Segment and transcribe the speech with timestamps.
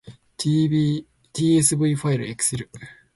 [1.35, 2.71] tsv ファイルエクセル